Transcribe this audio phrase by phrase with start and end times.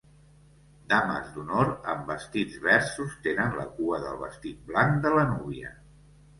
[0.93, 5.75] Dames d'honor amb vestits verds sostenen la cua del vestit blanc de la núvia.